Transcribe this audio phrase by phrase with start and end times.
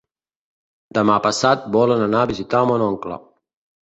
[0.99, 3.19] Demà passat volen anar a visitar mon oncle.